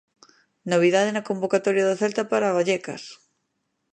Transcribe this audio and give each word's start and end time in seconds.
Novidade 0.73 1.11
na 1.15 1.25
convocatoria 1.29 1.87
do 1.89 1.95
Celta 2.01 2.23
para 2.31 2.55
Vallecas. 2.57 3.03